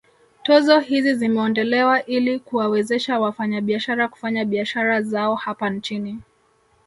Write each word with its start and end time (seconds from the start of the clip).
Tozo 0.43 0.79
hizi 0.79 1.13
zimeondolewa 1.15 2.05
ili 2.05 2.39
kuwawezesha 2.39 3.19
wafanyabiashara 3.19 4.07
kufanya 4.07 4.45
biashara 4.45 5.01
zao 5.01 5.35
hapa 5.35 5.69
nchini 5.69 6.21